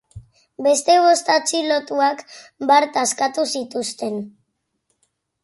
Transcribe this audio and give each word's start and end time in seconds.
Beste 0.67 0.95
bost 1.03 1.29
atxilotuak 1.33 2.23
bart 2.73 2.99
askatu 3.03 3.47
zituzten. 3.53 4.19